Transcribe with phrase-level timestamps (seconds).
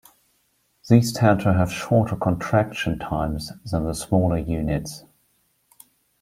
[0.89, 5.03] These tend to have shorter contraction times than the smaller units.